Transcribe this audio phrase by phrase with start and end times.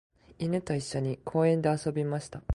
[0.39, 2.41] 犬と一緒に公園で遊びました。